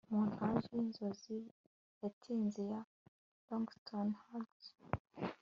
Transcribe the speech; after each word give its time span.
Montage 0.13 0.67
yinzozi 0.77 1.35
yatinze 2.01 2.61
ya 2.71 2.79
Langston 3.47 4.07
Hughes 4.25 4.63